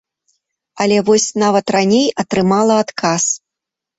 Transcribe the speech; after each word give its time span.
Але 0.85 0.97
вось 1.09 1.25
нават 1.43 1.65
раней 1.75 2.07
атрымала 2.23 2.75
адказ. 2.87 3.23